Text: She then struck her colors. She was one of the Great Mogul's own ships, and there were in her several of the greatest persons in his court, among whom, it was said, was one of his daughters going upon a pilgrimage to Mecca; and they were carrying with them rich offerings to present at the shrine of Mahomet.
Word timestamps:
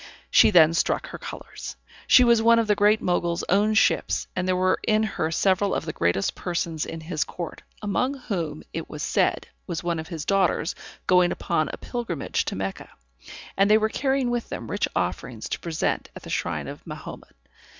She 0.31 0.49
then 0.49 0.73
struck 0.73 1.05
her 1.09 1.19
colors. 1.19 1.75
She 2.07 2.23
was 2.23 2.41
one 2.41 2.57
of 2.57 2.65
the 2.65 2.73
Great 2.73 3.03
Mogul's 3.03 3.43
own 3.49 3.75
ships, 3.75 4.25
and 4.35 4.47
there 4.47 4.55
were 4.55 4.79
in 4.87 5.03
her 5.03 5.29
several 5.29 5.75
of 5.75 5.85
the 5.85 5.93
greatest 5.93 6.33
persons 6.33 6.87
in 6.87 7.01
his 7.01 7.23
court, 7.23 7.61
among 7.83 8.15
whom, 8.15 8.63
it 8.73 8.89
was 8.89 9.03
said, 9.03 9.45
was 9.67 9.83
one 9.83 9.99
of 9.99 10.07
his 10.07 10.25
daughters 10.25 10.73
going 11.05 11.31
upon 11.31 11.69
a 11.71 11.77
pilgrimage 11.77 12.45
to 12.45 12.55
Mecca; 12.55 12.89
and 13.55 13.69
they 13.69 13.77
were 13.77 13.89
carrying 13.89 14.31
with 14.31 14.49
them 14.49 14.71
rich 14.71 14.87
offerings 14.95 15.47
to 15.49 15.59
present 15.59 16.09
at 16.15 16.23
the 16.23 16.31
shrine 16.31 16.67
of 16.67 16.83
Mahomet. 16.87 17.35